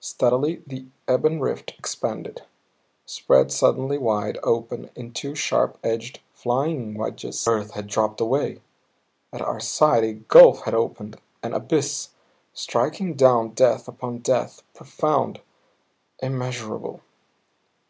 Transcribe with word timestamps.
Steadily 0.00 0.62
the 0.66 0.86
ebon 1.12 1.40
rift 1.40 1.74
expanded; 1.78 2.40
spread 3.04 3.52
suddenly 3.52 3.98
wide 3.98 4.38
open 4.42 4.88
in 4.96 5.12
two 5.12 5.34
sharp 5.34 5.76
edged, 5.84 6.20
flying 6.32 6.94
wedges 6.96 7.46
Earth 7.46 7.72
had 7.72 7.86
dropped 7.86 8.18
away. 8.18 8.62
At 9.30 9.42
our 9.42 9.60
side 9.60 10.04
a 10.04 10.14
gulf 10.14 10.62
had 10.62 10.72
opened, 10.72 11.18
an 11.42 11.52
abyss, 11.52 12.14
striking 12.54 13.12
down 13.12 13.50
depth 13.50 13.86
upon 13.86 14.20
depth; 14.20 14.62
profound; 14.72 15.42
immeasurable. 16.22 17.02